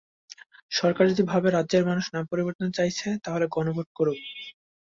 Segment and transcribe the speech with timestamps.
[0.71, 4.19] সরকার যদি ভাবে, রাজ্যের মানুষ নাম পরিবর্তন চাইছে, তাহলে গণভোট করুক।